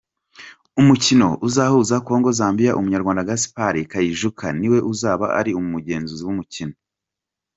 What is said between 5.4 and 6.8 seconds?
umugenzuzi w’umukino.